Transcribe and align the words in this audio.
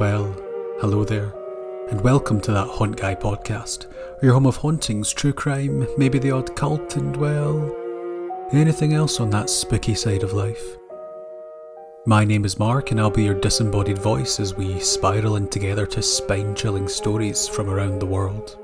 Well, 0.00 0.34
hello 0.80 1.04
there, 1.04 1.30
and 1.90 2.00
welcome 2.00 2.40
to 2.40 2.52
that 2.52 2.68
Haunt 2.68 2.96
Guy 2.96 3.14
podcast, 3.14 3.84
your 4.22 4.32
home 4.32 4.46
of 4.46 4.56
hauntings, 4.56 5.12
true 5.12 5.34
crime, 5.34 5.86
maybe 5.98 6.18
the 6.18 6.30
odd 6.30 6.56
cult, 6.56 6.96
and 6.96 7.14
well, 7.14 7.70
anything 8.50 8.94
else 8.94 9.20
on 9.20 9.28
that 9.28 9.50
spooky 9.50 9.94
side 9.94 10.22
of 10.22 10.32
life. 10.32 10.78
My 12.06 12.24
name 12.24 12.46
is 12.46 12.58
Mark, 12.58 12.90
and 12.90 12.98
I'll 12.98 13.10
be 13.10 13.24
your 13.24 13.38
disembodied 13.38 13.98
voice 13.98 14.40
as 14.40 14.54
we 14.54 14.80
spiral 14.80 15.36
in 15.36 15.48
together 15.48 15.84
to 15.88 16.00
spine 16.00 16.54
chilling 16.54 16.88
stories 16.88 17.46
from 17.46 17.68
around 17.68 17.98
the 17.98 18.06
world. 18.06 18.56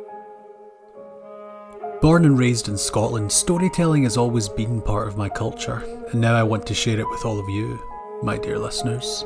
Born 2.00 2.24
and 2.24 2.38
raised 2.38 2.68
in 2.68 2.78
Scotland, 2.78 3.30
storytelling 3.30 4.04
has 4.04 4.16
always 4.16 4.48
been 4.48 4.80
part 4.80 5.06
of 5.06 5.18
my 5.18 5.28
culture, 5.28 5.84
and 6.12 6.18
now 6.22 6.34
I 6.34 6.44
want 6.44 6.66
to 6.68 6.74
share 6.74 6.98
it 6.98 7.10
with 7.10 7.26
all 7.26 7.38
of 7.38 7.50
you, 7.50 7.78
my 8.22 8.38
dear 8.38 8.58
listeners. 8.58 9.22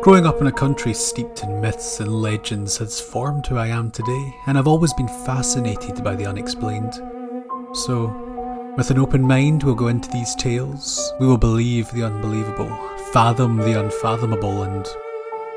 Growing 0.00 0.26
up 0.26 0.40
in 0.40 0.46
a 0.46 0.52
country 0.52 0.94
steeped 0.94 1.42
in 1.42 1.60
myths 1.60 1.98
and 1.98 2.22
legends 2.22 2.78
has 2.78 3.00
formed 3.00 3.44
who 3.46 3.56
I 3.56 3.66
am 3.66 3.90
today, 3.90 4.32
and 4.46 4.56
I've 4.56 4.68
always 4.68 4.94
been 4.94 5.08
fascinated 5.08 6.04
by 6.04 6.14
the 6.14 6.24
unexplained. 6.24 6.94
So, 7.72 8.06
with 8.76 8.92
an 8.92 8.98
open 9.00 9.22
mind, 9.22 9.64
we'll 9.64 9.74
go 9.74 9.88
into 9.88 10.08
these 10.10 10.36
tales, 10.36 11.12
we 11.18 11.26
will 11.26 11.36
believe 11.36 11.90
the 11.90 12.04
unbelievable, 12.04 12.70
fathom 13.12 13.56
the 13.56 13.80
unfathomable, 13.80 14.62
and 14.62 14.86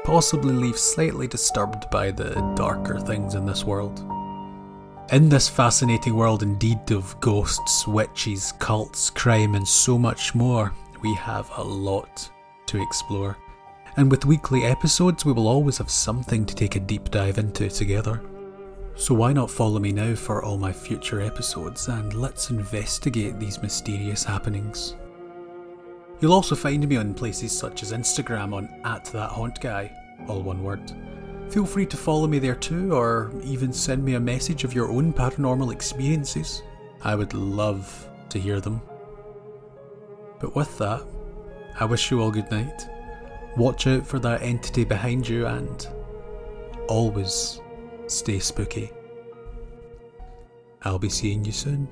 possibly 0.03 0.53
leave 0.53 0.77
slightly 0.77 1.27
disturbed 1.27 1.87
by 1.91 2.09
the 2.09 2.33
darker 2.55 2.99
things 2.99 3.35
in 3.35 3.45
this 3.45 3.63
world. 3.63 4.03
In 5.11 5.29
this 5.29 5.47
fascinating 5.47 6.15
world, 6.15 6.41
indeed, 6.41 6.89
of 6.89 7.17
ghosts, 7.19 7.85
witches, 7.87 8.53
cults, 8.57 9.11
crime, 9.11 9.53
and 9.53 9.67
so 9.67 9.99
much 9.99 10.33
more, 10.33 10.73
we 11.03 11.13
have 11.13 11.47
a 11.57 11.63
lot 11.63 12.27
to 12.65 12.81
explore. 12.81 13.37
And 13.97 14.09
with 14.09 14.25
weekly 14.25 14.63
episodes, 14.63 15.25
we 15.25 15.33
will 15.33 15.47
always 15.47 15.77
have 15.79 15.89
something 15.89 16.45
to 16.45 16.55
take 16.55 16.75
a 16.75 16.79
deep 16.79 17.11
dive 17.11 17.37
into 17.37 17.69
together. 17.69 18.21
So 18.95 19.13
why 19.13 19.33
not 19.33 19.49
follow 19.49 19.79
me 19.79 19.91
now 19.91 20.15
for 20.15 20.43
all 20.43 20.57
my 20.57 20.71
future 20.71 21.21
episodes 21.21 21.87
and 21.87 22.13
let's 22.13 22.49
investigate 22.49 23.39
these 23.39 23.61
mysterious 23.61 24.23
happenings. 24.23 24.95
You'll 26.19 26.33
also 26.33 26.55
find 26.55 26.87
me 26.87 26.97
on 26.97 27.13
places 27.13 27.57
such 27.57 27.81
as 27.81 27.93
Instagram 27.93 28.53
on 28.53 28.69
at 28.85 29.05
that 29.05 29.31
haunt 29.31 29.59
guy, 29.59 29.91
all 30.27 30.41
one 30.41 30.63
word. 30.63 30.91
Feel 31.49 31.65
free 31.65 31.85
to 31.87 31.97
follow 31.97 32.27
me 32.27 32.39
there 32.39 32.55
too, 32.55 32.93
or 32.93 33.31
even 33.43 33.73
send 33.73 34.05
me 34.05 34.13
a 34.13 34.19
message 34.19 34.63
of 34.63 34.73
your 34.73 34.89
own 34.89 35.11
paranormal 35.11 35.73
experiences. 35.73 36.61
I 37.03 37.15
would 37.15 37.33
love 37.33 38.07
to 38.29 38.39
hear 38.39 38.61
them. 38.61 38.81
But 40.39 40.55
with 40.55 40.77
that, 40.77 41.03
I 41.79 41.85
wish 41.85 42.11
you 42.11 42.21
all 42.21 42.31
good 42.31 42.49
night. 42.51 42.87
Watch 43.57 43.87
out 43.87 44.07
for 44.07 44.19
that 44.19 44.41
entity 44.41 44.85
behind 44.85 45.27
you 45.27 45.45
and 45.45 45.87
always 46.87 47.59
stay 48.07 48.39
spooky. 48.39 48.91
I'll 50.83 50.99
be 50.99 51.09
seeing 51.09 51.45
you 51.45 51.51
soon. 51.51 51.87